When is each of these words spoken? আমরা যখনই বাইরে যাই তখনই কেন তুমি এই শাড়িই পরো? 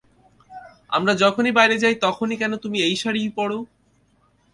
আমরা 0.89 1.13
যখনই 1.15 1.51
বাইরে 1.51 1.75
যাই 1.77 1.95
তখনই 2.01 2.35
কেন 2.37 2.53
তুমি 2.57 2.77
এই 2.81 2.95
শাড়িই 2.95 3.29
পরো? 3.29 3.59